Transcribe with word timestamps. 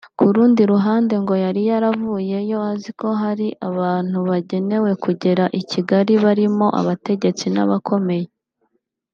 Ku 0.17 0.25
rundi 0.35 0.61
ruhande 0.71 1.15
ngo 1.23 1.33
yari 1.45 1.61
yaravuyeyo 1.69 2.57
azi 2.71 2.91
ko 2.99 3.07
hari 3.21 3.47
abantu 3.69 4.17
bagenewe 4.29 4.91
kugera 5.03 5.43
i 5.61 5.61
Kigali 5.71 6.13
barimo 6.23 6.67
abategetsi 6.79 7.45
n’abakomeye 7.51 8.27